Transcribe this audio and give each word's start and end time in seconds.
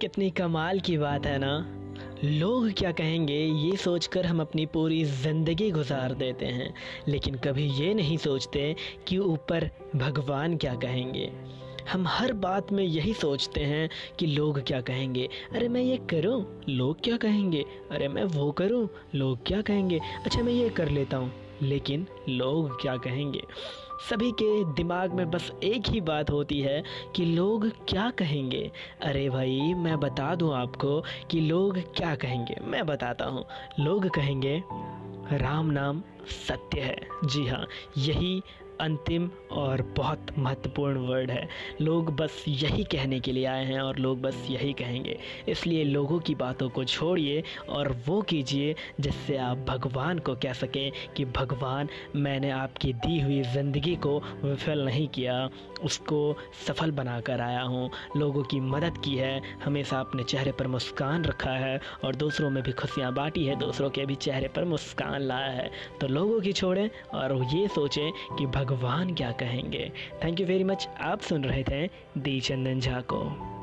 कितनी 0.00 0.30
कमाल 0.30 0.80
की 0.80 0.98
बात 0.98 1.26
है 1.26 1.38
ना? 1.38 1.66
लोग 2.24 2.72
क्या 2.72 2.92
कहेंगे, 2.92 3.38
ये 3.38 3.76
सोचकर 3.76 4.26
हम 4.26 4.40
अपनी 4.40 4.66
पूरी 4.66 5.04
ज़िंदगी 5.04 5.70
गुजार 5.70 6.14
देते 6.14 6.46
हैं। 6.46 6.74
लेकिन 7.08 7.34
कभी 7.34 7.64
ये 7.64 7.94
नहीं 7.94 8.16
सोचते 8.16 8.76
कि 9.08 9.18
ऊपर 9.18 9.70
भगवान 9.96 10.56
क्या 10.56 10.74
कहेंगे। 10.74 11.32
हम 11.92 12.06
हर 12.06 12.32
बात 12.32 12.72
में 12.72 12.84
यही 12.84 13.12
सोचते 13.12 13.60
हैं 13.60 13.90
कि 14.18 14.26
लोग 14.26 14.60
क्या 14.60 14.80
कहेंगे। 14.80 15.28
अरे 15.52 15.68
मैं 15.68 15.82
ये 15.82 15.96
करूँ, 15.96 16.60
लोग 16.68 17.00
क्या 17.04 17.16
कहेंगे? 17.16 17.64
अरे 17.90 18.08
मैं 18.08 18.24
वो 18.24 18.52
करूँ, 18.52 18.88
लोग 19.14 19.46
क्या 19.46 19.62
कहेंगे? 19.62 20.00
अच्छा 20.24 20.42
मैं 20.42 20.52
ये 20.52 20.68
कर 20.68 20.88
लेता 20.88 21.16
हूँ। 21.16 21.45
लेकिन 21.62 22.06
लोग 22.28 22.80
क्या 22.80 22.96
कहेंगे? 22.96 23.42
सभी 24.10 24.32
के 24.32 24.64
दिमाग 24.64 25.12
में 25.12 25.30
बस 25.30 25.52
एक 25.62 25.88
ही 25.88 26.00
बात 26.00 26.30
होती 26.30 26.60
है 26.60 26.84
कि 27.16 27.24
लोग 27.24 27.68
क्या 27.88 28.10
कहेंगे? 28.10 28.72
अरे 29.02 29.30
भाई, 29.30 29.60
मैं 29.60 30.00
बता 30.00 30.34
दूँ 30.34 30.54
आपको 30.54 31.04
कि 31.30 31.40
लोग 31.40 31.78
क्या 31.96 32.14
कहेंगे। 32.14 32.56
मैं 32.62 32.86
बताता 32.86 33.24
हूँ। 33.24 33.46
लोग 33.80 34.08
कहेंगे, 34.08 34.62
राम 35.32 35.66
नाम 35.66 36.02
सत्य 36.48 36.80
है। 36.80 36.98
जी 37.24 37.46
हाँ 37.46 37.66
यही 37.98 38.42
अंतिम 38.80 39.30
और 39.52 39.82
बहुत 39.96 40.26
महत्वपूर्ण 40.38 40.98
वर्ड 40.98 41.30
है। 41.30 41.48
लोग 41.80 42.16
बस 42.16 42.44
यही 42.48 42.84
कहने 42.84 43.20
के 43.20 43.32
लिए 43.32 43.44
आए 43.44 43.64
हैं 43.64 43.80
और 43.80 43.98
लोग 43.98 44.20
बस 44.20 44.46
यही 44.50 44.72
कहेंगे। 44.72 45.18
इसलिए 45.48 45.84
लोगों 45.84 46.18
की 46.18 46.34
बातों 46.34 46.68
को 46.68 46.84
छोड़िए 46.84 47.42
और 47.68 47.92
वो 48.06 48.22
कीजिए 48.22 48.74
जिससे 49.00 49.36
आप 49.36 49.58
भगवान 49.58 50.18
को 50.18 50.34
कह 50.34 50.52
सकें 50.52 50.92
कि, 51.16 51.24
भगवान, 51.24 51.88
मैंने 52.16 52.50
आपकी 52.50 52.92
दी 52.92 53.20
हुई 53.20 53.42
ज़िंदगी 53.42 53.96
को 53.96 54.18
विफल 54.44 54.84
नहीं 54.84 55.08
किया, 55.08 55.48
उसको 55.84 56.36
सफल 56.66 56.90
बना 56.90 57.20
कर 57.20 57.40
आया 57.40 57.62
हूँ। 57.62 57.90
लोगों 58.16 58.42
की 58.42 58.60
मदद 58.60 58.98
की 59.04 59.14
है, 59.16 59.42
हमेशा 59.64 60.00
अपने 60.00 60.22
चेहरे 60.22 60.52
पर 60.52 60.66
मुस्कान 60.66 61.24
रखा 61.24 61.50
है 61.50 61.80
और 62.04 62.14
दूसरों 62.14 62.50
में 62.50 62.62
भी 62.62 62.72
खुशियाँ 62.72 63.12
बांटी 63.14 63.44
है, 63.44 63.56
दूसरों 63.56 63.90
के 63.90 64.06
भी 64.06 64.14
चेहरे 64.14 64.48
पर 64.48 64.64
मुस्कान 64.64 65.20
लाया 65.20 65.50
है। 65.50 65.70
तो 66.00 66.08
लोगों 66.08 66.40
की 66.40 66.52
छोड़ें 66.52 66.90
और 67.14 67.34
ये 67.54 67.68
सोचें 67.68 68.10
कि 68.38 68.46
भगवान 68.66 69.14
क्या 69.14 69.32
कहेंगे? 69.32 69.92
थैंक 70.24 70.40
यू 70.40 70.46
वेरी 70.46 70.64
मच 70.64 70.88
आप 71.00 71.20
सुन 71.20 71.44
रहे 71.44 71.64
थे 71.64 71.86
दी 72.18 72.40
चंदन 72.40 72.80
झा 72.80 73.00
को। 73.00 73.55